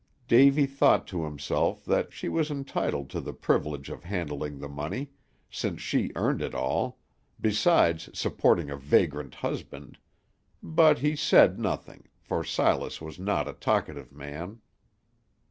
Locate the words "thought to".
0.65-1.25